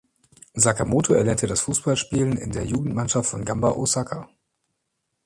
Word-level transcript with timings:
Sakamoto 0.55 1.13
erlernte 1.13 1.45
das 1.45 1.61
Fußballspielen 1.61 2.35
in 2.35 2.51
der 2.51 2.65
Jugendmannschaft 2.65 3.29
von 3.29 3.45
Gamba 3.45 3.69
Osaka. 3.73 4.27